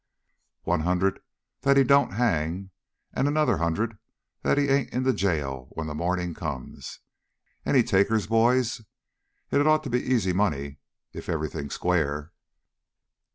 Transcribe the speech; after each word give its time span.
"One 0.63 0.79
hundred 0.79 1.19
that 1.61 1.77
he 1.77 1.83
don't 1.83 2.13
hang; 2.13 2.71
another 3.13 3.57
hundred 3.57 3.99
that 4.41 4.57
he 4.57 4.67
ain't 4.67 4.89
in 4.91 5.03
the 5.03 5.13
jail 5.13 5.67
when 5.73 5.85
the 5.85 5.93
morning 5.93 6.33
comes. 6.33 7.01
Any 7.67 7.83
takers, 7.83 8.25
boys? 8.25 8.79
It 9.51 9.59
had 9.59 9.67
ought 9.67 9.83
to 9.83 9.91
be 9.91 10.01
easy 10.03 10.33
money 10.33 10.79
if 11.13 11.29
everything's 11.29 11.75
square." 11.75 12.31